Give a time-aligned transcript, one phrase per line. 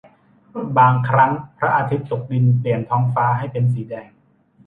[0.77, 4.09] บางครั้งพระอาทิตย์ตกดินเปลี่ยนท้องฟ้าให้เป็นสีแดง